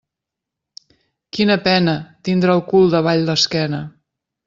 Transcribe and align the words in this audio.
Quina 1.37 1.59
pena, 1.69 1.95
tindre 2.31 2.57
el 2.57 2.67
cul 2.73 2.91
davall 2.97 3.27
l'esquena. 3.33 3.87